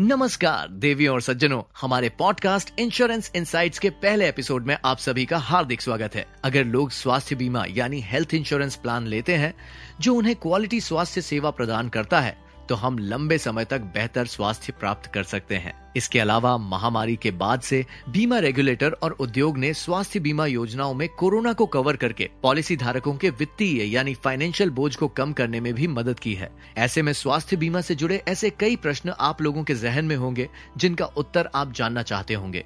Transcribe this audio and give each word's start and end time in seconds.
नमस्कार, 0.00 0.68
देवी 0.68 1.06
और 1.06 1.20
सज्जनों। 1.20 1.62
हमारे 1.80 2.08
पॉडकास्ट 2.08 2.80
इंश्योरेंस 2.80 3.30
इनसाइट्स 3.34 3.78
के 3.78 3.90
पहले 3.90 4.28
एपिसोड 4.28 4.66
में 4.66 4.78
आप 4.84 4.98
सभी 4.98 5.26
का 5.26 5.38
हार्दिक 5.38 5.82
स्वागत 5.82 6.14
है। 6.14 6.26
अगर 6.44 6.64
लोग 6.64 6.90
स्वास्थ्य 6.90 7.34
बीमा 7.34 7.64
यानी 7.70 8.00
हेल्थ 8.00 8.34
इंश्योरेंस 8.34 8.76
प्लान 8.76 9.06
लेते 9.06 9.34
हैं, 9.34 9.54
जो 10.00 10.14
उन्हें 10.14 10.36
क्वालिटी 10.36 10.80
स्वास्थ्य 10.80 11.20
सेवा 11.20 11.50
प्रदान 11.50 11.88
करता 11.88 12.20
है 12.20 12.43
तो 12.68 12.74
हम 12.74 12.98
लंबे 12.98 13.38
समय 13.38 13.64
तक 13.64 13.80
बेहतर 13.94 14.26
स्वास्थ्य 14.26 14.72
प्राप्त 14.80 15.10
कर 15.12 15.22
सकते 15.22 15.54
हैं। 15.54 15.72
इसके 15.96 16.18
अलावा 16.20 16.56
महामारी 16.58 17.16
के 17.16 17.30
बाद 17.32 17.60
से 17.60 17.84
बीमा 18.08 18.38
रेगुलेटर 18.38 18.92
और 18.92 19.12
उद्योग 19.12 19.58
ने 19.58 19.72
स्वास्थ्य 19.74 20.20
बीमा 20.20 20.46
योजनाओं 20.46 20.94
में 20.94 21.08
कोरोना 21.08 21.52
को 21.52 21.66
कवर 21.66 21.96
करके 21.96 22.28
पॉलिसी 22.42 22.76
धारकों 22.76 23.14
के 23.14 23.30
वित्तीय 23.30 23.84
यानी 23.86 24.14
फाइनेंशियल 24.14 24.70
बोझ 24.70 24.94
को 24.96 25.08
कम 25.10 25.32
करने 25.32 25.60
में 25.60 25.72
भी 25.74 25.86
मदद 25.88 26.18
की 26.18 26.34
है। 26.34 26.50
ऐसे 26.76 27.02
में 27.02 27.12
स्वास्थ्य 27.12 27.56
बीमा 27.56 27.80
से 27.80 27.94
जुड़े 27.94 28.22
ऐसे 28.28 28.50
कई 28.50 28.76
प्रश्न 28.76 29.14
आप 29.20 29.42
लोगों 29.42 29.64
के 29.64 29.74
जहन 29.74 30.04
में 30.04 30.16
होंगे, 30.16 30.48
जिनका 30.76 31.06
उत्तर 31.06 31.50
आप 31.54 31.72
जानना 31.72 32.02
चाहते 32.02 32.34
होंगे। 32.34 32.64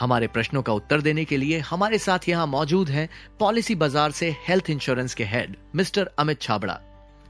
हमारे 0.00 0.26
प्रश्नों 0.26 0.62
का 0.62 0.72
उत्तर 0.72 1.00
देने 1.00 1.24
के 1.24 1.36
लिए 1.36 1.58
हमारे 1.60 1.98
साथ 1.98 2.28
यहाँ 2.28 2.46
मौजूद 2.46 2.88
हैं 2.88 3.08
पॉलिसी 3.40 3.74
बाज़ार 3.74 4.10
से 4.10 4.30
हेल्थ 4.48 4.70
इंश्योरेंस 4.70 5.14
के 5.14 5.24
हेड, 5.24 5.56
मिस्टर 5.74 6.10
अमित 6.18 6.40
छाबड़ा। 6.42 6.80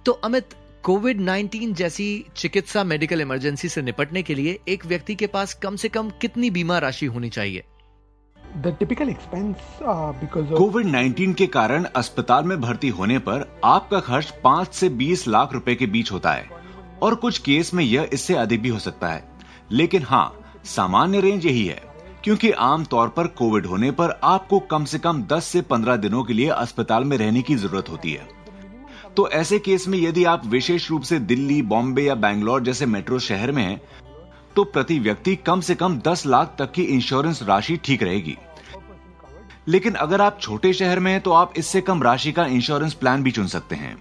तो 0.06 0.12
अमित 0.24 0.54
कोविड 0.84 1.20
19 1.20 1.72
जैसी 1.72 2.26
चिकित्सा 2.36 2.84
मेडिकल 2.84 3.20
इमरजेंसी 3.20 3.68
से 3.68 3.82
निपटने 3.82 4.22
के 4.22 4.34
लिए 4.34 4.58
एक 4.68 4.86
व्यक्ति 4.86 5.14
के 5.14 5.26
पास 5.26 5.54
कम 5.54 5.76
से 5.76 5.88
कम 5.88 6.10
कितनी 6.10 6.50
बीमा 6.50 6.78
राशि 6.78 7.06
होनी 7.06 7.28
चाहिए? 7.28 7.64
Typical 8.56 9.08
expense 9.08 9.56
because 9.82 10.44
COVID 10.44 10.86
uh, 10.86 10.92
19 10.92 11.34
के 11.34 11.46
कारण 11.46 11.84
अस्पताल 11.84 12.44
में 12.44 12.60
भर्ती 12.60 12.88
होने 12.88 13.18
पर 13.18 13.60
आपका 13.64 14.00
खर्च 14.00 14.34
5 14.46 14.72
से 14.72 14.90
20 14.90 15.28
लाख 15.28 15.52
रुपए 15.52 15.74
के 15.74 15.86
बीच 15.86 16.12
होता 16.12 16.32
है 16.32 16.48
और 17.02 17.14
कुछ 17.14 17.38
केस 17.38 17.74
में 17.74 17.84
यह 17.84 18.10
इससे 18.12 18.34
अधिक 18.34 18.62
भी 18.62 18.68
हो 18.68 18.78
सकता 18.78 19.08
है। 19.08 19.24
लेकिन 19.72 20.02
हाँ 20.02 20.40
सामान्य 20.64 21.20
रेंज 21.20 21.46
यही 21.46 21.66
है 21.66 21.82
क्योंकि 22.24 22.50
आम 22.50 22.84
तौर 22.84 23.08
पर 23.08 23.26
कोविड 23.26 23.66
होने 23.66 23.90
पर 23.90 24.20
आपको 24.24 24.58
कम 24.58 24.84
से 24.84 24.98
कम 24.98 25.22
10 25.22 25.44
से 25.44 25.62
15 25.62 25.96
दिनों 25.96 26.24
के 26.24 26.32
लिए 26.32 26.48
अस्पताल 26.48 27.04
में 27.04 27.16
रहने 27.16 27.42
की 27.42 27.54
ज़रूरत 27.54 27.88
होती 27.88 28.12
है। 28.12 28.41
तो 29.16 29.28
ऐसे 29.28 29.58
केस 29.58 29.86
में 29.88 29.98
यदि 29.98 30.24
आप 30.24 30.46
विशेष 30.46 30.90
रूप 30.90 31.02
से 31.02 31.18
दिल्ली 31.20 31.60
बॉम्बे 31.62 32.02
या 32.02 32.14
बैंगलोर 32.14 32.62
जैसे 32.62 32.86
मेट्रो 32.86 33.18
शहर 33.18 33.52
में 33.52 33.62
हैं, 33.62 33.80
तो 34.56 34.64
प्रति 34.64 34.98
व्यक्ति 34.98 35.36
कम 35.36 35.60
से 35.60 35.74
कम 35.74 35.98
10 35.98 36.26
लाख 36.26 36.54
तक 36.58 36.72
की 36.72 36.82
इंश्योरेंस 36.82 37.42
राशि 37.42 37.76
ठीक 37.76 38.02
रहेगी। 38.02 38.36
लेकिन 39.68 39.94
अगर 39.94 40.20
आप 40.20 40.38
छोटे 40.40 40.72
शहर 40.72 41.00
में 41.00 41.12
हैं 41.12 41.20
तो 41.20 41.32
आप 41.32 41.52
इससे 41.56 41.80
कम 41.80 42.02
राशि 42.02 42.32
का 42.32 42.46
इंश्योरेंस 42.46 42.94
प्लान 42.94 43.22
भी 43.22 43.30
चुन 43.30 43.46
सकते 43.46 43.76
हैं। 43.76 43.96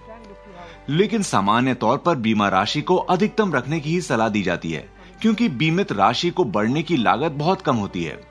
लेकिन 0.90 1.24
सामान्य 1.24 1.74
तौर 1.74 1.98
पर 1.98 2.16
बीमा 2.16 2.48
राशि 2.50 2.82
को 2.82 2.96
अधिकतम 2.96 3.54
रखने 3.54 3.80
की 3.80 3.90
ही 3.90 4.02
सलाह 4.02 4.30
दी 4.30 4.42
जाती 4.42 4.72
है 4.72 4.90
क्योंकि 5.22 5.50
बीमित 5.50 5.92
राशि 5.92 6.30
को 6.30 6.44
बढ़ने 6.44 6.84
की 6.84 6.98
लागत 6.98 7.32
बहुत 7.32 7.62
कम 7.62 7.76
होती 7.76 8.04
है। 8.04 8.31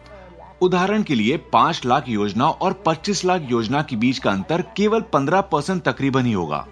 उदाहरण 0.62 1.03
के 1.03 1.14
लिए 1.14 1.36
पाँच 1.53 1.84
लाख 1.86 2.08
योजना 2.08 2.48
और 2.48 2.72
पच्चीस 2.86 3.25
लाख 3.25 3.47
योजना 3.50 3.83
के 3.83 3.97
बीच 3.97 4.19
का 4.19 4.30
अंतर 4.30 4.62
केवल 4.77 5.00
पंद्रह 5.12 5.41
परसेंट 5.41 5.83
तकरीबन 5.83 6.27
ही 6.27 6.33
होगा। 6.33 6.67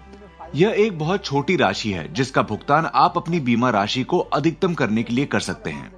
यह 0.55 0.75
एक 0.77 0.97
बहुत 0.99 1.25
छोटी 1.25 1.55
राशि 1.55 1.91
है 1.91 2.11
जिसका 2.13 2.41
भुगतान 2.41 2.89
आप 2.95 3.17
अपनी 3.17 3.39
बीमा 3.39 3.69
राशि 3.69 4.03
को 4.03 4.19
अधिकतम 4.19 4.73
करने 4.73 5.03
के 5.03 5.13
लिए 5.13 5.25
कर 5.25 5.39
सकते 5.39 5.69
हैं। 5.69 5.91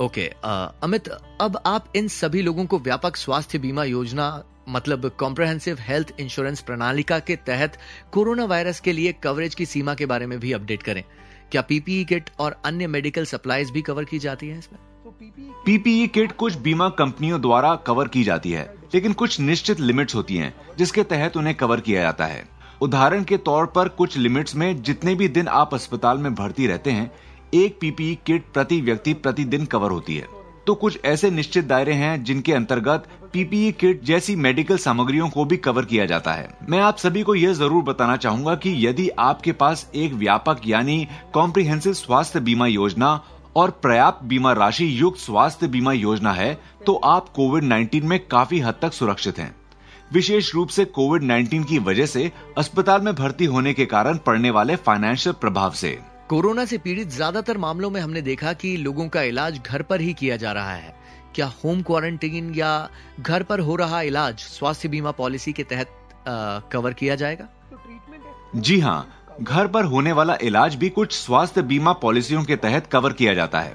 ओके 0.00 0.28
okay, 0.28 0.82
अमित 0.82 1.08
अब 1.40 1.60
आप 1.66 1.92
इन 1.96 2.08
सभी 2.08 2.42
लोगों 2.42 2.64
को 2.66 2.78
व्यापक 2.78 3.16
स्वास्थ्य 3.16 3.58
बीमा 3.58 3.84
योजना 3.84 4.28
मतलब 4.68 5.10
कॉम्प्रहेंसिव 5.18 5.78
हेल्थ 5.80 6.12
इंश्योरेंस 6.20 6.60
प्रणालिका 6.60 7.18
के 7.18 7.36
तहत 7.36 7.76
कोरोना 8.12 8.44
वायरस 8.44 8.80
के 8.80 8.92
लिए 8.92 9.12
कवरेज 9.22 9.54
की 9.54 9.66
सीमा 9.66 9.94
के 9.94 10.06
बारे 10.06 10.26
में 10.26 10.38
भी 10.40 10.52
अपडेट 10.52 10.82
करें। 10.82 11.02
क्या 11.50 11.62
पीपीई 11.62 12.04
किट 12.04 12.30
और 12.38 12.60
अन्य 12.64 12.86
मेडिकल 12.86 13.24
सप्लाईज 13.24 13.70
भी 13.70 13.82
कवर 13.82 14.04
की 14.04 14.18
जाती 14.18 14.48
है 14.48 14.58
इसमें? 14.58 14.78
पीपीई 15.66 16.06
किट 16.06 16.32
कुछ 16.32 16.56
बीमा 16.56 16.88
कंपनियों 16.88 17.40
द्वारा 17.40 17.74
कवर 17.76 18.08
की 18.08 18.22
जाती 18.24 18.50
है, 18.50 18.64
लेकिन 18.94 19.12
कुछ 19.12 19.38
निश्चित 19.40 19.80
लिमिट्स 19.80 20.14
होती 20.14 20.36
हैं, 20.36 20.54
जिसके 20.78 21.02
तहत 21.02 21.36
उन्हें 21.36 21.54
कवर 21.54 21.80
किया 21.80 22.02
जाता 22.02 22.26
है। 22.26 22.44
उदाहरण 22.82 23.24
के 23.24 23.36
तौर 23.38 23.66
पर 23.66 23.88
कुछ 23.88 24.16
लिमिट्स 24.16 24.56
में 24.56 24.82
जितने 24.82 25.14
भी 25.14 25.28
दिन 25.28 25.48
आप 25.48 25.74
अस्पताल 25.74 26.18
में 26.18 26.34
भर्ती 26.34 26.66
रहते 26.66 26.90
हैं, 26.90 27.10
एक 27.54 27.78
पीपीई 27.80 28.18
किट 28.26 28.44
प्रति 28.54 28.80
व्यक्ति 28.80 29.14
प्रतिदिन 29.14 29.64
कवर 29.66 29.90
होती 29.90 30.16
है। 30.16 30.26
तो 30.66 30.74
कुछ 30.74 30.98
ऐसे 31.04 31.30
निश्चित 31.30 31.64
दायरे 31.64 31.92
हैं 31.92 32.22
जिनके 32.24 32.52
अंतर्गत 32.52 33.06
पीपीई 33.32 33.72
किट 33.72 34.04
जैसी 34.04 34.36
मेडिकल 34.36 34.76
सामग्रियों 34.78 35.28
को 35.28 35.44
भी 35.44 35.56
कवर 35.58 35.84
किया 35.84 36.06
जाता 36.06 36.32
है। 36.32 36.48
मैं 36.68 36.80
आप 36.80 36.96
सभी 36.98 37.22
को 37.22 37.34
यह 37.34 37.52
ज़रूर 37.54 37.82
बताना 37.82 38.16
चाहूँगा 38.16 38.54
कि 38.54 38.74
यदि 38.86 39.08
आपके 39.18 39.52
पास 39.54 39.90
एक 39.94 40.14
व्यापक 40.14 40.60
यानी 40.66 41.06
कॉम्प्रिहेंसिव 41.34 41.92
स्वास्थ्य 41.94 42.40
बीमा 42.40 42.66
योजना 42.66 43.20
और 43.56 43.70
पर्याप्त 43.84 44.24
बीमा 44.24 44.52
राशि 44.52 44.86
युक्त 45.00 45.18
स्वास्थ्य 45.18 45.68
बीमा 45.68 45.92
योजना 45.92 46.32
है 46.32 46.54
तो 46.86 46.94
आप 46.94 47.28
कोविड 47.28 47.64
19 47.64 48.02
में 48.02 48.18
काफ़ी 48.26 48.60
हद 48.60 48.74
तक 48.82 48.92
सुरक्षित 48.92 49.38
हैं। 49.38 49.54
विशेष 50.12 50.54
रूप 50.54 50.68
से 50.68 50.84
कोविड 50.84 51.22
19 51.22 51.64
की 51.64 51.78
वजह 51.78 52.06
से 52.06 52.30
अस्पताल 52.58 53.00
में 53.00 53.14
भर्ती 53.14 53.44
होने 53.44 53.72
के 53.74 53.86
कारण 53.86 54.18
पड़ने 54.18 54.50
वाले 54.50 54.76
फाइनेंशियल 54.76 55.34
प्रभाव 55.40 55.72
से। 55.72 55.98
कोरोना 56.28 56.64
से 56.64 56.78
पीड़ित 56.78 57.08
ज़्यादातर 57.08 57.58
मामलों 57.58 57.90
में 57.90 58.00
हमने 58.00 58.22
देखा 58.22 58.52
कि 58.52 58.76
लोगों 58.76 59.08
का 59.08 59.22
इलाज 59.22 59.60
घर 59.60 59.82
पर 59.82 60.00
ही 60.00 60.12
किया 60.14 60.36
जा 60.36 60.52
रहा 60.52 60.74
है। 60.74 60.94
क्या 61.34 61.46
होम 61.64 61.82
क्वारंटीन 61.82 62.52
या 62.54 62.88
घर 63.20 63.42
पर 63.42 63.60
हो 63.60 63.76
रहा 63.76 64.00
इलाज 64.02 64.38
स्वास्थ्य 64.38 64.88
बीमा 64.88 65.10
पॉलिसी 65.10 65.52
के 65.52 65.62
तहत 65.64 65.96
आ, 66.28 66.58
कवर 66.72 66.92
किया 66.92 67.14
जाएगा? 67.14 67.48
जी 68.56 68.78
हाँ 68.80 69.19
घर 69.42 69.66
पर 69.66 69.84
होने 69.84 70.12
वाला 70.12 70.36
इलाज 70.42 70.74
भी 70.74 70.88
कुछ 70.88 71.12
स्वास्थ्य 71.12 71.62
बीमा 71.62 71.92
पॉलिसियों 71.92 72.44
के 72.44 72.56
तहत 72.56 72.86
कवर 72.86 73.12
किया 73.12 73.34
जाता 73.34 73.60
है। 73.60 73.74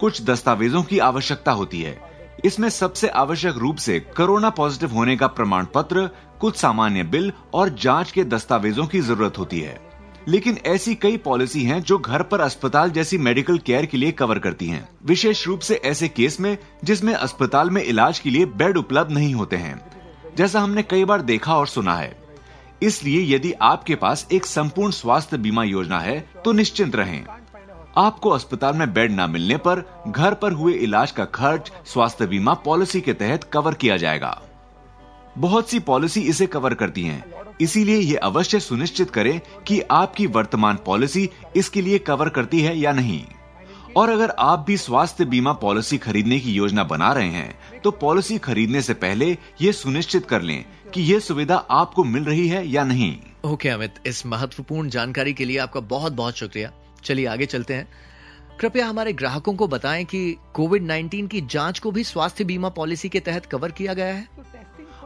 कुछ 0.00 0.22
दस्तावेजों 0.22 0.82
की 0.82 0.98
आवश्यकता 0.98 1.52
होती 1.52 1.82
है। 1.82 2.00
इसमें 2.44 2.68
सबसे 2.68 3.08
आवश्यक 3.08 3.56
रूप 3.56 3.76
से 3.76 4.00
कोरोना 4.00 4.50
पॉजिटिव 4.50 4.90
होने 4.90 5.16
का 5.16 5.26
प्रमाण 5.26 5.66
पत्र 5.74 6.10
कुछ 6.40 6.56
सामान्य 6.56 7.02
बिल 7.02 7.32
और 7.54 7.68
जाँच 7.68 8.10
के 8.10 8.24
दस्तावेजों 8.24 8.86
की 8.86 9.00
ज़रूरत 9.00 9.38
होती 9.38 9.60
है। 9.60 9.80
लेकिन 10.28 10.58
ऐसी 10.66 10.94
कई 10.94 11.16
पॉलिसी 11.16 11.64
हैं 11.64 11.82
जो 11.82 11.98
घर 11.98 12.22
पर 12.22 12.40
अस्पताल 12.40 12.90
जैसी 12.90 13.18
मेडिकल 13.18 13.58
केयर 13.58 13.86
के 13.86 13.96
लिए 13.96 14.12
कवर 14.12 14.38
करती 14.38 14.66
हैं। 14.66 14.88
विशेष 15.04 15.46
रूप 15.46 15.60
से 15.60 15.74
ऐसे 15.74 16.08
केस 16.08 16.40
में, 16.40 16.58
जिसमें 16.84 17.14
अस्पताल 17.14 17.70
में 17.70 17.82
इलाज 17.82 18.18
के 18.18 18.30
लिए 18.30 18.44
बेड 18.44 18.76
उपलब्ध 18.76 19.12
नहीं 19.12 19.34
होते 19.34 19.56
हैं। 19.56 19.86
जैसा 20.36 20.60
हमने 20.60 20.82
कई 20.82 21.04
बार 21.04 21.22
देखा 21.22 21.56
और 21.56 21.66
सुना 21.66 21.94
है। 21.94 22.23
इसलिए 22.82 23.22
यदि 23.34 23.52
आपके 23.62 23.94
पास 23.94 24.26
एक 24.32 24.46
संपूर्ण 24.46 24.92
स्वास्थ्य 24.92 25.38
बीमा 25.38 25.64
योजना 25.64 26.00
है 26.00 26.18
तो 26.44 26.52
निश्चिंत 26.52 26.96
रहें। 26.96 27.24
आपको 27.96 28.30
अस्पताल 28.30 28.74
में 28.74 28.92
बेड 28.94 29.12
न 29.12 29.30
मिलने 29.30 29.56
पर 29.58 29.82
घर 30.08 30.34
पर 30.34 30.52
हुए 30.52 30.72
इलाज 30.74 31.10
का 31.10 31.24
खर्च 31.34 31.70
स्वास्थ्य 31.86 32.26
बीमा 32.26 32.54
पॉलिसी 32.64 33.00
के 33.00 33.12
तहत 33.14 33.44
कवर 33.44 33.74
किया 33.74 33.96
जाएगा। 33.96 34.40
बहुत 35.38 35.70
सी 35.70 35.78
पॉलिसी 35.80 36.20
इसे 36.22 36.46
कवर 36.46 36.74
करती 36.74 37.02
हैं, 37.02 37.24
इसीलिए 37.60 37.98
ये 37.98 38.16
अवश्य 38.16 38.60
सुनिश्चित 38.60 39.10
करें 39.10 39.40
कि 39.66 39.80
आपकी 39.92 40.26
वर्तमान 40.26 40.78
पॉलिसी 40.86 41.28
इसके 41.56 41.82
लिए 41.82 41.98
कवर 42.00 42.28
करती 42.28 42.60
है 42.60 42.76
या 42.78 42.92
नहीं। 42.92 43.24
और 43.96 44.10
अगर 44.10 44.30
आप 44.38 44.64
भी 44.66 44.76
स्वास्थ्य 44.76 45.24
बीमा 45.24 45.52
पॉलिसी 45.52 45.98
खरीदने 45.98 46.38
की 46.40 46.52
योजना 46.52 46.84
बना 46.84 47.12
रहे 47.12 47.28
हैं 47.28 47.80
तो 47.80 47.90
पॉलिसी 47.90 48.38
खरीदने 48.38 48.82
से 48.82 48.94
पहले 48.94 49.30
ये 49.60 49.72
सुनिश्चित 49.72 50.26
कर 50.26 50.42
लें 50.42 50.64
कि 50.94 51.02
ये 51.02 51.20
सुविधा 51.20 51.56
आपको 51.56 52.04
मिल 52.04 52.24
रही 52.24 52.48
है 52.48 52.68
या 52.68 52.84
नहीं? 52.84 53.18
ओके 53.44 53.68
okay, 53.68 53.78
अमित 53.78 53.94
इस 54.06 54.26
महत्वपूर्ण 54.26 54.88
जानकारी 54.88 55.32
के 55.32 55.44
लिए 55.44 55.58
आपका 55.58 55.80
बहुत 55.80 56.12
बहुत 56.12 56.34
शुक्रिया। 56.34 56.72
चलिए 57.04 57.26
आगे 57.26 57.46
चलते 57.46 57.74
हैं। 57.74 57.88
कृपया 58.60 58.86
हमारे 58.86 59.12
ग्राहकों 59.12 59.54
को 59.54 59.68
बताएँ 59.68 60.04
कि 60.04 60.36
कोविड 60.54 60.82
19 60.82 61.28
की 61.28 61.40
जाँच 61.40 61.78
को 61.78 61.90
भी 61.90 62.04
स्वास्थ्य 62.04 62.44
बीमा 62.44 62.68
पॉलिसी 62.68 63.08
के 63.08 63.20
तहत 63.20 63.46
कवर 63.46 63.70
किया 63.70 63.94
गया 63.94 64.06
है। 64.06 64.28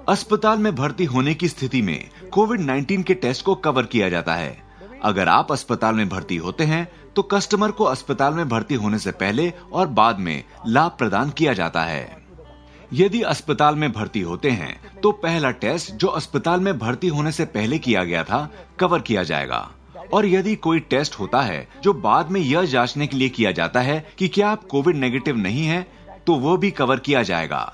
अस्पताल 0.09 0.59
में 0.59 0.75
भर्ती 0.75 1.05
होने 1.05 1.35
की 1.35 1.49
स्थिति 1.49 1.83
में 1.83 2.09
कोविड 2.33 2.61
19 2.61 3.03
के 3.03 3.15
टेस्ट 3.15 3.45
को 3.45 3.55
कवर 3.55 3.83
किया 3.83 4.09
जाता 4.09 4.35
है। 4.35 4.63
अगर 5.05 5.29
आप 5.29 5.53
अस्पताल 5.53 5.95
में 5.95 6.09
भर्ती 6.09 6.37
होते 6.37 6.65
हैं 6.65 6.93
तो 7.17 7.23
कस्टमर 7.23 7.71
को 7.71 7.85
अस्पताल 7.85 8.35
में 8.35 8.49
भर्ती 8.49 8.75
होने 8.75 8.99
से 8.99 9.13
पहले 9.13 9.53
और 9.73 9.87
बाद 9.87 10.19
में 10.19 10.45
लाभ 10.67 10.91
प्रदान 10.91 11.31
किया 11.31 11.53
जाता 11.53 11.83
है। 11.83 12.18
यदि 12.93 13.21
अस्पताल 13.23 13.75
में 13.75 13.91
भर्ती 13.93 14.21
होते 14.21 14.51
हैं 14.51 15.01
तो 15.01 15.11
पहला 15.13 15.51
टेस्ट 15.51 15.93
जो 15.93 16.09
अस्पताल 16.09 16.61
में 16.61 16.79
भर्ती 16.79 17.09
होने 17.09 17.33
से 17.33 17.45
पहले 17.45 17.79
किया 17.79 18.05
गया 18.05 18.23
था, 18.25 18.51
कवर 18.79 19.01
किया 19.01 19.23
जाएगा। 19.23 19.69
और 20.13 20.27
यदि 20.27 20.55
कोई 20.57 20.81
टेस्ट 20.81 21.15
होता 21.15 21.41
है, 21.41 21.69
जो 21.83 21.93
बाद 21.93 22.31
में 22.31 22.41
यह 22.41 22.65
जांचने 22.65 23.07
के 23.07 23.17
लिए 23.17 23.29
किया 23.29 23.51
जाता 23.53 23.81
है 23.81 24.07
कि 24.19 24.29
क्या 24.29 24.51
आप 24.51 24.65
कोविड 24.65 24.97
नेगेटिव 24.97 25.37
नहीं 25.37 25.65
है 25.67 25.87
तो 26.27 26.35
वो 26.35 26.57
भी 26.57 26.71
कवर 26.71 26.99
किया 26.99 27.23
जाएगा। 27.23 27.73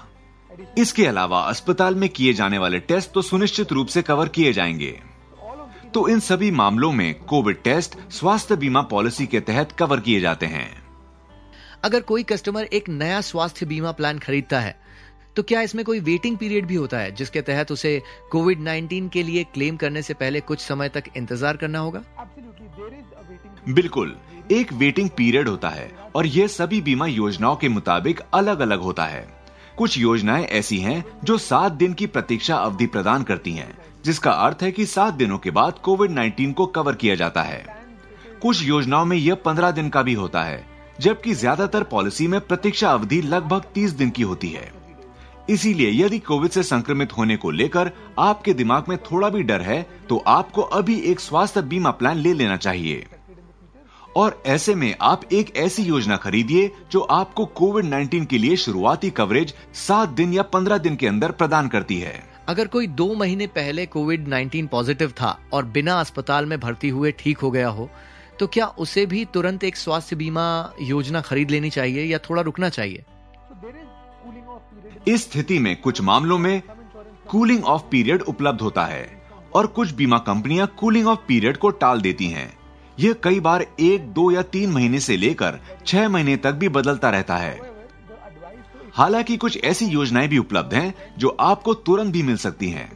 इसके 0.78 1.06
अलावा 1.06 1.40
अस्पताल 1.40 1.94
में 1.94 2.08
किए 2.08 2.32
जाने 2.32 2.58
वाले 2.58 2.78
टेस्ट 2.80 3.10
तो 3.12 3.22
सुनिश्चित 3.22 3.72
रूप 3.72 3.86
से 3.86 4.02
कवर 4.02 4.28
किए 4.28 4.52
जाएँगे। 4.52 4.98
तो 5.94 6.08
इन 6.08 6.20
सभी 6.20 6.50
मामलों 6.50 6.92
में 6.92 7.14
कोविड 7.20 7.62
टेस्ट 7.62 7.98
स्वास्थ्य 8.10 8.56
बीमा 8.56 8.82
पॉलिसी 8.82 9.26
के 9.26 9.40
तहत 9.40 9.72
कवर 9.72 10.00
किए 10.00 10.20
जाते 10.20 10.46
हैं। 10.46 10.70
अगर 11.84 12.00
कोई 12.00 12.22
कस्टमर 12.22 12.64
एक 12.64 12.88
नया 12.88 13.20
स्वास्थ्य 13.20 13.66
बीमा 13.66 13.92
प्लान 13.92 14.18
खरीदता 14.18 14.60
है 14.60 14.76
तो 15.36 15.42
क्या 15.42 15.60
इसमें 15.60 15.84
कोई 15.84 16.00
वेटिंग 16.00 16.36
पीरियड 16.38 16.66
भी 16.66 16.74
होता 16.74 16.98
है 16.98 17.10
जिसके 17.10 17.40
तहत 17.42 17.72
उसे 17.72 18.00
कोविड 18.30 18.60
19 18.60 19.08
के 19.08 19.22
लिए 19.22 19.44
क्लेम 19.44 19.76
करने 19.76 20.02
से 20.02 20.14
पहले 20.14 20.40
कुछ 20.40 20.60
समय 20.60 20.88
तक 20.88 21.04
इंतज़ार 21.16 21.56
करना 21.56 21.78
होगा? 21.78 22.02
बिल्कुल 23.68 24.14
एक 24.52 24.72
वेटिंग 24.72 25.08
पीरियड 25.10 25.48
होता 25.48 25.68
है 25.68 25.90
और 26.16 26.26
यह 26.26 26.46
सभी 26.46 26.80
बीमा 26.80 27.06
योजनाओं 27.06 27.56
के 27.56 27.68
मुताबिक 27.68 28.20
अलग 28.34 28.60
अलग 28.60 28.80
होता 28.80 29.04
है। 29.04 29.26
कुछ 29.76 29.98
योजनाएँ 29.98 30.44
ऐसी 30.44 30.78
हैं 30.78 31.04
जो 31.24 31.38
सात 31.38 31.72
दिन 31.72 31.92
की 31.92 32.06
प्रतीक्षा 32.06 32.56
अवधि 32.56 32.86
प्रदान 32.86 33.22
करती 33.22 33.52
हैं, 33.52 33.78
जिसका 34.04 34.32
अर्थ 34.32 34.62
है 34.62 34.70
कि 34.72 34.86
सात 34.86 35.14
दिनों 35.14 35.38
के 35.38 35.50
बाद 35.50 35.78
कोविड 35.78 36.10
19 36.10 36.52
को 36.52 36.66
कवर 36.66 36.94
किया 36.94 37.14
जाता 37.14 37.42
है। 37.42 37.64
कुछ 38.42 38.62
योजनाओं 38.62 39.04
में 39.04 39.16
यह 39.16 39.34
पंद्रह 39.34 39.70
दिन 39.70 39.88
का 39.88 40.02
भी 40.02 40.14
होता 40.14 40.42
है 40.42 40.64
जबकि 41.00 41.34
ज़्यादातर 41.34 41.82
पॉलिसी 41.82 42.26
में 42.28 42.40
प्रतीक्षा 42.40 42.90
अवधि 42.90 43.20
लगभग 43.22 43.64
तीस 43.74 43.90
दिन 43.90 44.10
की 44.10 44.22
होती 44.22 44.48
है। 44.48 44.83
इसीलिए 45.50 45.90
यदि 46.04 46.18
कोविड 46.18 46.50
से 46.50 46.62
संक्रमित 46.62 47.12
होने 47.12 47.36
को 47.36 47.50
लेकर 47.50 47.90
आपके 48.18 48.54
दिमाग 48.54 48.84
में 48.88 48.96
थोड़ा 49.02 49.28
भी 49.28 49.42
डर 49.42 49.60
है 49.60 49.82
तो 50.08 50.22
आपको 50.26 50.62
अभी 50.62 50.98
एक 51.02 51.20
स्वास्थ्य 51.20 51.62
बीमा 51.62 51.90
प्लान 51.90 52.16
ले 52.16 52.32
लेना 52.32 52.56
चाहिए। 52.56 53.06
और 54.16 54.42
ऐसे 54.46 54.74
में 54.74 54.94
आप 55.00 55.22
एक 55.32 55.56
ऐसी 55.56 55.82
योजना 55.82 56.16
खरीदिए 56.16 56.70
जो 56.92 57.00
आपको 57.00 57.46
कोविड 57.46 57.84
19 57.84 58.26
के 58.26 58.38
लिए 58.38 58.56
शुरुआती 58.56 59.10
कवरेज 59.10 59.54
सात 59.74 60.08
दिन 60.08 60.32
या 60.32 60.42
पंद्रह 60.42 60.78
दिन 60.78 60.96
के 60.96 61.06
अंदर 61.06 61.32
प्रदान 61.32 61.68
करती 61.68 61.98
है। 61.98 62.22
अगर 62.48 62.66
कोई 62.66 62.86
दो 62.86 63.12
महीने 63.14 63.46
पहले 63.46 63.86
कोविड 63.86 64.28
19 64.28 64.68
पॉजिटिव 64.68 65.10
था 65.10 65.38
और 65.52 65.64
बिना 65.64 66.00
अस्पताल 66.00 66.46
में 66.46 66.58
भर्ती 66.60 66.88
हुए 66.88 67.12
ठीक 67.18 67.38
हो 67.38 67.50
गया 67.50 67.68
हो 67.68 67.88
तो 68.40 68.46
क्या 68.46 68.66
उसे 68.78 69.06
भी 69.06 69.24
तुरंत 69.24 69.64
एक 69.64 69.76
स्वास्थ्य 69.76 70.16
बीमा 70.16 70.46
योजना 70.82 71.20
खरीद 71.20 71.50
लेनी 71.50 71.70
चाहिए 71.70 72.04
या 72.04 72.18
थोड़ा 72.18 72.42
रुकना 72.42 72.68
चाहिए? 72.68 73.04
इस 75.08 75.22
स्थिति 75.22 75.58
में 75.58 75.80
कुछ 75.80 76.00
मामलों 76.00 76.38
में 76.38 76.62
कूलिंग 77.28 77.64
ऑफ़ 77.64 77.82
पीरियड 77.90 78.22
उपलब्ध 78.22 78.60
होता 78.60 78.84
है 78.84 79.06
और 79.54 79.66
कुछ 79.66 79.92
बीमा 79.92 80.18
कंपनियाँ 80.18 80.66
कूलिंग 80.78 81.06
ऑफ़ 81.08 81.18
पीरियड 81.28 81.56
को 81.56 81.70
टाल 81.70 82.00
देती 82.00 82.26
हैं। 82.26 82.52
यह 82.98 83.14
कई 83.22 83.40
बार 83.40 83.66
एक, 83.80 84.12
दो 84.12 84.30
या 84.30 84.42
तीन 84.42 84.70
महीने 84.70 85.00
से 85.00 85.16
लेकर 85.16 85.58
छह 85.86 86.08
महीने 86.08 86.36
तक 86.36 86.52
भी 86.52 86.68
बदलता 86.68 87.10
रहता 87.10 87.36
है। 87.36 87.58
हालाँकि 88.94 89.36
कुछ 89.36 89.64
ऐसी 89.64 89.86
योजनाएँ 89.86 90.28
भी 90.28 90.38
उपलब्ध 90.38 90.74
हैं 90.74 90.94
जो 91.18 91.36
आपको 91.40 91.74
तुरंत 91.74 92.12
भी 92.12 92.22
मिल 92.22 92.36
सकती 92.36 92.70
हैं। 92.70 92.90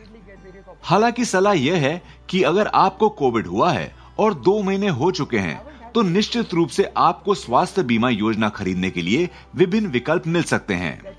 हालाँकि 0.83 1.25
सलाह 1.25 1.53
यह 1.53 1.77
है 1.77 2.03
कि 2.29 2.43
अगर 2.43 2.67
आपको 2.67 3.09
कोविड 3.09 3.47
हुआ 3.47 3.73
है 3.73 3.93
और 4.19 4.35
दो 4.35 4.63
महीने 4.63 4.89
हो 4.89 5.11
चुके 5.11 5.39
हैं 5.39 5.61
तो 5.95 6.03
निश्चित 6.03 6.55
रूप 6.55 6.69
से 6.69 6.85
आपको 6.97 7.35
स्वास्थ्य 7.35 7.83
बीमा 7.83 8.09
योजना 8.09 8.49
खरीदने 8.49 8.91
के 8.91 9.03
लिए 9.03 9.29
विभिन्न 9.57 9.89
विकल्प 9.89 10.27
मिल 10.27 10.43
सकते 10.43 10.75
हैं। 10.75 11.18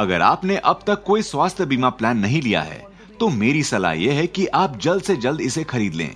अगर 0.00 0.22
आपने 0.22 0.56
अब 0.56 0.80
तक 0.86 1.02
कोई 1.02 1.22
स्वास्थ्य 1.22 1.66
बीमा 1.66 1.90
प्लान 1.90 2.18
नहीं 2.18 2.42
लिया 2.42 2.62
है 2.62 2.84
तो 3.20 3.28
मेरी 3.28 3.62
सलाह 3.62 3.92
यह 3.92 4.14
है 4.14 4.26
कि 4.26 4.46
आप 4.46 4.78
जल्द 4.78 5.02
से 5.02 5.16
जल्द 5.16 5.40
इसे 5.40 5.64
खरीद 5.64 5.94
लें 5.94 6.10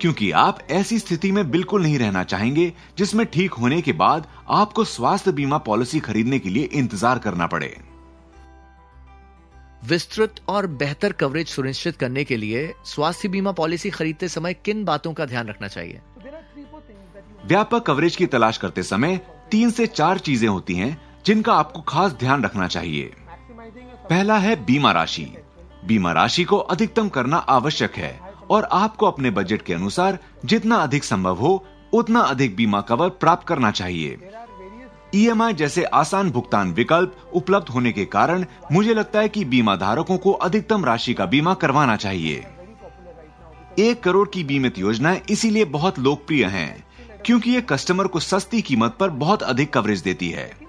क्योंकि 0.00 0.30
आप 0.30 0.58
ऐसी 0.70 0.98
स्थिति 0.98 1.32
में 1.32 1.50
बिल्कुल 1.50 1.82
नहीं 1.82 1.98
रहना 1.98 2.22
चाहेंगे 2.24 2.72
जिसमें 2.98 3.26
ठीक 3.26 3.52
होने 3.52 3.80
के 3.82 3.92
बाद 3.92 4.26
आपको 4.50 4.84
स्वास्थ्य 4.84 5.32
बीमा 5.32 5.58
पॉलिसी 5.58 6.00
खरीदने 6.00 6.38
के 6.38 6.48
लिए 6.48 6.64
इंतज़ार 6.64 7.18
करना 7.18 7.46
पड़े। 7.46 7.76
विस्तृत 9.84 10.34
और 10.48 10.66
बेहतर 10.66 11.12
कवरेज 11.12 11.48
सुनिश्चित 11.48 11.96
करने 11.96 12.24
के 12.24 12.36
लिए 12.36 12.72
स्वास्थ्य 12.84 13.28
बीमा 13.28 13.52
पॉलिसी 13.52 13.90
खरीदते 13.90 14.28
समय 14.28 14.54
किन 14.54 14.84
बातों 14.84 15.12
का 15.12 15.26
ध्यान 15.26 15.48
रखना 15.48 15.68
चाहिए? 15.68 16.00
व्यापक 17.46 17.86
कवरेज 17.86 18.16
की 18.16 18.26
तलाश 18.26 18.58
करते 18.58 18.82
समय 18.82 19.20
तीन 19.50 19.70
से 19.70 19.86
चार 19.86 20.18
चीज़ें 20.18 20.48
होती 20.48 20.74
हैं 20.74 21.05
जिनका 21.26 21.54
आपको 21.54 21.80
खास 21.80 22.12
ध्यान 22.12 22.44
रखना 22.44 22.66
चाहिए। 22.68 23.12
पहला 24.10 24.38
है 24.38 24.54
बीमा 24.64 24.92
राशि। 24.92 25.24
बीमा 25.86 26.12
राशि 26.12 26.44
को 26.44 26.56
अधिकतम 26.56 27.08
करना 27.08 27.36
आवश्यक 27.36 27.94
है 27.94 28.18
और 28.50 28.68
आपको 28.72 29.06
अपने 29.06 29.30
बजट 29.30 29.62
के 29.62 29.74
अनुसार 29.74 30.18
जितना 30.44 30.76
अधिक 30.76 31.04
संभव 31.04 31.36
हो 31.36 31.64
उतना 31.92 32.20
अधिक 32.20 32.54
बीमा 32.56 32.80
कवर 32.80 33.08
प्राप्त 33.08 33.46
करना 33.46 33.70
चाहिए। 33.70 34.18
ईएमआई 35.14 35.52
e 35.52 35.56
जैसे 35.56 35.84
आसान 35.84 36.30
भुगतान 36.30 36.72
विकल्प 36.72 37.30
उपलब्ध 37.34 37.68
होने 37.68 37.92
के 37.92 38.04
कारण 38.04 38.44
मुझे 38.72 38.94
लगता 38.94 39.20
है 39.20 39.28
कि 39.28 39.44
बीमा 39.44 39.76
धारकों 39.76 40.16
को 40.18 40.32
अधिकतम 40.32 40.84
राशि 40.84 41.14
का 41.14 41.26
बीमा 41.26 41.54
करवाना 41.54 41.96
चाहिए। 41.96 42.44
एक 43.78 44.02
करोड़ 44.02 44.28
की 44.28 44.44
बीमित 44.44 44.78
योजनाएँ 44.78 45.20
इसीलिए 45.30 45.64
बहुत 45.64 45.98
लोकप्रिय 45.98 46.44
हैं, 46.44 46.84
क्योंकि 47.24 47.50
ये 47.50 47.60
कस्टमर 47.60 48.06
को 48.06 48.20
सस्ती 48.20 48.62
कीमत 48.62 48.96
पर 49.00 49.10
बहुत 49.10 49.42
अधिक 49.42 49.72
कवरेज 49.72 50.00
देती 50.00 50.30
है। 50.30 50.65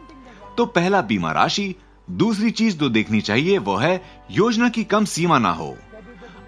तो 0.57 0.65
पहला 0.65 1.01
बीमा 1.01 1.31
राशि, 1.31 1.75
दूसरी 2.12 2.51
चीज़ 2.51 2.77
जो 2.77 2.89
देखनी 2.89 3.21
चाहिए 3.21 3.57
वो 3.57 3.75
है 3.75 4.01
योजना 4.31 4.69
की 4.69 4.83
कम 4.83 5.06
सीमा 5.06 5.39
ना 5.39 5.51
हो। 5.51 5.77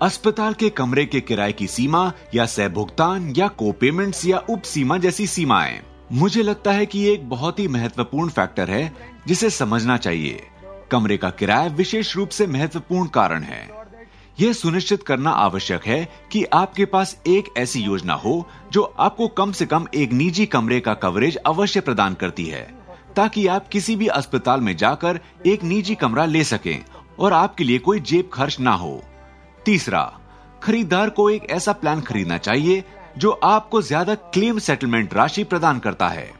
अस्पताल 0.01 0.53
के 0.53 0.69
कमरे 0.69 1.05
के 1.05 1.21
किराए 1.21 1.51
की 1.51 1.67
सीमा 1.67 2.11
या 2.35 2.45
सह 2.45 2.67
भुगतान 2.67 3.33
या 3.37 3.47
को 3.47 3.71
पेमेंट्स 3.71 4.25
या 4.25 4.37
उप 4.37 4.61
सीमा 4.61 4.97
जैसी 4.97 5.27
सीमाएँ। 5.27 5.79
मुझे 6.11 6.43
लगता 6.43 6.71
है 6.71 6.85
कि 6.85 6.99
ये 6.99 7.13
एक 7.13 7.29
बहुत 7.29 7.59
ही 7.59 7.67
महत्वपूर्ण 7.67 8.29
फैक्टर 8.29 8.69
है, 8.69 8.93
जिसे 9.27 9.49
समझना 9.49 9.97
चाहिए। 9.97 10.47
कमरे 10.91 11.17
का 11.17 11.29
किराया 11.29 11.67
विशेष 11.67 12.15
रूप 12.15 12.29
से 12.29 12.47
महत्वपूर्ण 12.47 13.07
कारण 13.07 13.43
है। 13.43 13.69
यह 14.39 14.53
सुनिश्चित 14.53 15.03
करना 15.03 15.29
आवश्यक 15.29 15.85
है 15.85 16.09
कि 16.31 16.43
आपके 16.43 16.85
पास 16.85 17.21
एक 17.27 17.45
ऐसी 17.57 17.79
योजना 17.79 18.13
हो, 18.13 18.47
जो 18.71 18.81
आपको 18.81 19.27
कम 19.27 19.51
से 19.51 19.65
कम 19.65 19.87
एक 19.95 20.11
निजी 20.11 20.45
कमरे 20.45 20.79
का 20.79 20.93
कवरेज 20.93 21.35
अवश्य 21.35 21.81
प्रदान 21.81 22.13
करती 22.13 22.45
है। 22.45 22.78
ताकि 23.15 23.45
आप 23.47 23.67
किसी 23.67 23.95
भी 23.95 24.07
अस्पताल 24.09 24.61
में 24.61 24.75
जाकर 24.77 25.19
एक 25.45 25.63
निजी 25.63 25.95
कमरा 25.95 26.25
ले 26.25 26.43
सकें 26.43 26.83
और 27.19 27.33
आपके 27.33 27.63
लिए 27.63 27.79
कोई 27.79 27.99
जेब 28.01 28.29
खर्च 28.33 28.59
ना 28.59 28.71
हो। 28.73 29.01
तीसरा, 29.65 30.03
खरीदार 30.63 31.09
को 31.09 31.29
एक 31.29 31.49
ऐसा 31.49 31.71
प्लान 31.73 32.01
खरीदना 32.01 32.37
चाहिए 32.37 32.83
जो 33.17 33.31
आपको 33.31 33.81
ज़्यादा 33.81 34.15
क्लेम 34.15 34.59
सेटलमेंट 34.59 35.13
राशि 35.13 35.43
प्रदान 35.43 35.79
करता 35.79 36.07
है। 36.07 36.31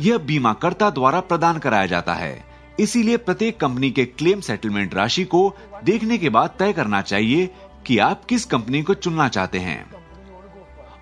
यह 0.00 0.18
बीमाकर्ता 0.18 0.90
द्वारा 0.90 1.20
प्रदान 1.22 1.58
कराया 1.58 1.86
जाता 1.86 2.14
है। 2.14 2.44
इसीलिए 2.80 3.16
प्रत्येक 3.16 3.58
कंपनी 3.60 3.90
के 3.90 4.04
क्लेम 4.04 4.40
सेटलमेंट 4.40 4.94
राशि 4.94 5.24
को 5.24 5.54
देखने 5.84 6.18
के 6.18 6.28
बाद 6.28 6.54
तय 6.58 6.72
करना 6.72 7.00
चाहिए 7.02 7.48
कि 7.86 7.98
आप 7.98 8.24
किस 8.24 8.44
कंपनी 8.44 8.82
को 8.82 8.94
चुनना 8.94 9.28
चाहते 9.28 9.58
हैं। 9.58 9.84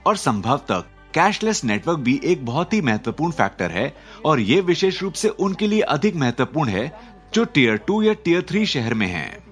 और 0.07 0.17
संभवतः 0.17 0.83
कैशलेस 1.15 1.65
नेटवर्क 1.65 1.99
भी 1.99 2.21
एक 2.25 2.45
बहुत 2.47 2.73
ही 2.73 2.81
महत्वपूर्ण 2.81 3.33
फैक्टर 3.33 3.71
है 3.71 3.93
और 4.25 4.41
ये 4.41 4.61
विशेष 4.63 5.03
रूप 5.03 5.13
से 5.13 5.29
उनके 5.29 5.67
लिए 5.67 5.81
अधिक 5.91 6.17
महत्वपूर्ण 6.17 6.71
है 6.71 6.93
जो 7.35 7.45
टीयर 7.45 7.77
टू 7.77 8.03
या 8.03 8.13
टीयर 8.15 8.43
थ्री 8.49 8.65
शहर 8.67 8.95
में 8.95 9.07
हैं। 9.07 9.45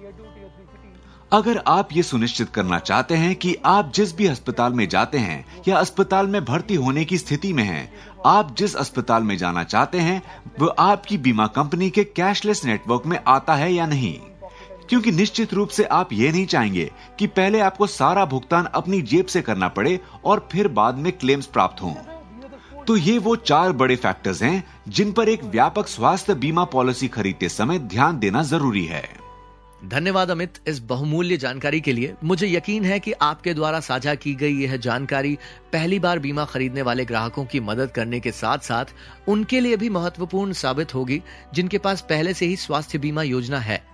अगर 1.31 1.61
आप 1.67 1.89
ये 1.93 2.03
सुनिश्चित 2.03 2.49
करना 2.49 2.79
चाहते 2.79 3.15
हैं 3.15 3.35
कि 3.35 3.55
आप 3.65 3.91
जिस 3.95 4.15
भी 4.15 4.25
अस्पताल 4.27 4.73
में 4.73 4.87
जाते 4.89 5.17
हैं 5.17 5.45
या 5.67 5.77
अस्पताल 5.77 6.27
में 6.27 6.43
भर्ती 6.45 6.75
होने 6.75 7.05
की 7.05 7.17
स्थिति 7.17 7.53
में 7.53 7.63
हैं, 7.63 7.89
आप 8.25 8.55
जिस 8.57 8.75
अस्पताल 8.75 9.23
में 9.23 9.35
जाना 9.37 9.63
चाहते 9.63 9.99
हैं 9.99 10.21
वो 10.59 10.67
आपकी 10.67 11.17
बीमा 11.17 11.47
कंपनी 11.47 11.89
के 11.89 12.03
कैशलेस 12.03 12.63
नेटवर्क 12.65 13.05
में 13.05 13.19
आता 13.27 13.55
है 13.55 13.73
या 13.73 13.85
नहीं 13.85 14.17
क्योंकि 14.89 15.11
निश्चित 15.11 15.53
रूप 15.53 15.69
से 15.69 15.83
आप 15.83 16.13
ये 16.13 16.31
नहीं 16.31 16.45
चाहेंगे 16.45 16.91
कि 17.19 17.27
पहले 17.27 17.59
आपको 17.59 17.87
सारा 17.87 18.25
भुगतान 18.25 18.65
अपनी 18.65 19.01
जेब 19.01 19.25
से 19.25 19.41
करना 19.41 19.67
पड़े 19.67 19.99
और 20.25 20.47
फिर 20.51 20.67
बाद 20.67 20.95
में 20.95 21.11
क्लेम्स 21.11 21.45
प्राप्त 21.45 21.81
हों। 21.81 21.93
तो 22.85 22.97
ये 22.97 23.17
वो 23.17 23.35
चार 23.35 23.71
बड़े 23.71 23.95
फैक्टर्स 23.95 24.41
हैं 24.43 24.63
जिन 24.87 25.11
पर 25.11 25.29
एक 25.29 25.43
व्यापक 25.43 25.87
स्वास्थ्य 25.87 26.35
बीमा 26.35 26.63
पॉलिसी 26.63 27.07
खरीदते 27.07 27.49
समय 27.49 27.79
ध्यान 27.79 28.19
देना 28.19 28.43
ज़रूरी 28.43 28.85
है। 28.85 29.03
धन्यवाद 29.85 30.31
अमित 30.31 30.59
इस 30.67 30.79
बहुमूल्य 30.79 31.37
जानकारी 31.37 31.81
के 31.81 31.93
लिए। 31.93 32.13
मुझे 32.23 32.47
यकीन 32.47 32.85
है 32.85 32.99
कि 32.99 33.11
आपके 33.11 33.53
द्वारा 33.53 33.79
साझा 33.79 34.15
की 34.15 34.33
गई 34.35 34.53
यह 34.53 34.77
जानकारी 34.77 35.37
पहली 35.73 35.99
बार 35.99 36.19
बीमा 36.19 36.45
खरीदने 36.45 36.81
वाले 36.81 37.05
ग्राहकों 37.05 37.45
की 37.45 37.59
मदद 37.59 37.91
करने 37.91 38.19
के 38.19 38.31
साथ 38.31 38.57
साथ 38.57 38.93
उनके 39.27 39.59
लिए 39.59 39.77
भी 39.77 39.89
महत्वपूर्ण 39.89 40.53
साबित 40.53 40.95
होगी, 40.95 41.21
जिनके 41.53 41.77
पास 41.77 42.01
पहले 42.01 42.33
से 42.33 42.45
ही 42.45 42.55
स्वास्थ्य 42.55 42.97
बीमा 42.97 43.23
योजना 43.23 43.59
है। 43.59 43.92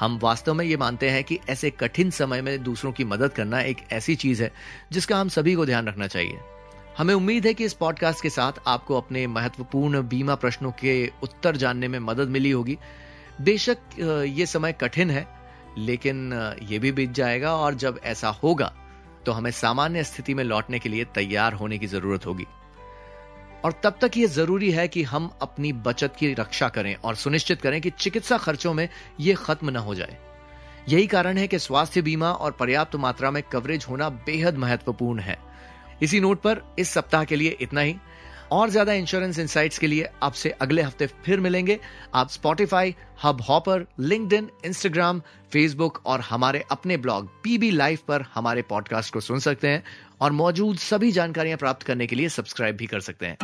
हम 0.00 0.18
वास्तव 0.22 0.54
में 0.54 0.64
ये 0.64 0.76
मानते 0.76 1.08
हैं 1.10 1.22
कि 1.24 1.38
ऐसे 1.48 1.70
कठिन 1.70 2.10
समय 2.10 2.42
में 2.42 2.62
दूसरों 2.62 2.92
की 2.92 3.04
मदद 3.04 3.32
करना 3.32 3.60
एक 3.60 3.76
ऐसी 3.92 4.14
चीज़ 4.16 4.42
है 4.42 4.50
जिसका 4.92 5.16
हम 5.16 5.28
सभी 5.28 5.54
को 5.54 5.66
ध्यान 5.66 5.88
रखना 5.88 6.06
चाहिए। 6.06 6.38
हमें 6.98 7.14
उम्मीद 7.14 7.46
है 7.46 7.54
कि 7.54 7.64
इस 7.64 7.72
पॉडकास्ट 7.72 8.22
के 8.22 8.30
साथ 8.30 8.52
आपको 8.66 8.96
अपने 8.96 9.26
महत्वपूर्ण 9.26 10.02
बीमा 10.08 10.34
प्रश्नों 10.34 10.70
के 10.72 10.94
उत्तर 11.22 11.56
जानने 11.56 11.88
में 11.88 11.98
मदद 11.98 12.28
मिली 12.28 12.50
होगी। 12.50 12.76
बेशक 13.40 13.78
ये 14.28 14.46
समय 14.46 14.72
कठिन 14.72 15.10
है, 15.10 15.26
लेकिन 15.78 16.32
ये 16.62 16.78
भी 16.78 16.92
बीत 16.92 17.10
जाएगा 17.12 17.54
और 17.54 17.74
जब 17.74 18.00
ऐसा 18.04 18.28
होगा 18.42 18.72
तो 19.26 19.32
हमें 19.32 19.50
सामान्य 19.50 20.04
स्थिति 20.04 20.34
में 20.34 20.44
लौटने 20.44 20.78
के 20.78 20.88
लिए 20.88 21.04
तैयार 21.14 21.52
होने 21.52 21.78
की 21.78 21.86
ज़रूरत 21.86 22.26
होगी। 22.26 22.46
और 23.64 23.80
तब 23.82 23.98
तक 24.00 24.16
ये 24.16 24.26
ज़रूरी 24.26 24.70
है 24.70 24.86
कि 24.88 25.02
हम 25.02 25.30
अपनी 25.42 25.72
बचत 25.72 26.14
की 26.18 26.32
रक्षा 26.34 26.68
करें 26.68 26.94
और 26.94 27.14
सुनिश्चित 27.14 27.60
करें 27.60 27.80
कि 27.80 27.90
चिकित्सा 27.90 28.38
खर्चों 28.38 28.74
में 28.74 28.88
ये 29.20 29.34
खत्म 29.34 29.70
न 29.70 29.76
हो 29.76 29.94
जाए। 29.94 30.16
यही 30.88 31.06
कारण 31.06 31.38
है 31.38 31.46
कि 31.48 31.58
स्वास्थ्य 31.58 32.02
बीमा 32.02 32.32
और 32.32 32.52
पर्याप्त 32.52 32.96
मात्रा 32.96 33.30
में 33.30 33.42
कवरेज 33.42 33.86
होना 33.88 34.08
बेहद 34.08 34.56
महत्वपूर्ण 34.56 35.20
है। 35.20 35.38
इसी 36.02 36.20
नोट 36.20 36.40
पर 36.40 36.62
इस 36.78 36.90
सप्ताह 36.90 37.24
के 37.24 37.36
लिए 37.36 37.56
इतना 37.60 37.80
ही। 37.80 37.96
और 38.52 38.70
ज़्यादा 38.70 38.92
इंश्योरेंस 38.92 39.38
इंसाइट्स 39.38 39.78
के 39.78 39.86
लिए 39.86 40.08
आपसे 40.22 40.50
अगले 40.50 40.82
हफ़्ते 40.82 41.06
फिर 41.06 41.40
मिलेंगे। 41.40 41.78
आप 42.14 42.28
Spotify 42.30 42.94
Hubhopper 43.40 43.86
LinkedIn 44.00 44.48
Instagram 44.64 45.20
Facebook 45.52 46.00
और 46.06 46.20
हमारे 46.20 46.64
अपने 46.70 46.96
ब्लॉग 46.96 47.28
पीबी 47.42 47.70
लाइव 47.70 47.98
पर 48.08 48.24
हमारे 48.34 48.62
पॉडकास्ट 48.62 49.12
को 49.12 49.20
सुन 49.20 49.38
सकते 49.38 49.68
हैं। 49.68 49.82
और 50.20 50.32
मौजूद 50.32 50.76
सभी 50.76 51.12
जानकारियाँ 51.12 51.58
प्राप्त 51.58 51.82
करने 51.82 52.06
के 52.06 52.16
लिए 52.16 52.28
सब्सक्राइब 52.28 52.76
भी 52.76 52.86
कर 52.86 53.00
सकते 53.00 53.26
हैं। 53.26 53.36